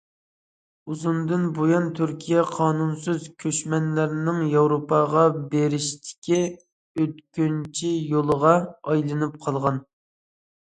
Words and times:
ئۇزۇندىن 0.91 1.41
بۇيان، 1.57 1.83
تۈركىيە 1.99 2.45
قانۇنسىز 2.55 3.27
كۆچمەنلەرنىڭ 3.43 4.39
ياۋروپاغا 4.55 5.27
بېرىشتىكى 5.53 6.41
ئۆتكۈنچى 7.03 7.93
يولىغا 8.15 8.55
ئايلىنىپ 8.63 9.39
قالغان. 9.47 9.79